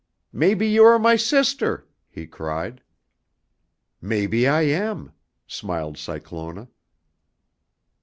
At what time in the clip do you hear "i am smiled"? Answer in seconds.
4.47-5.95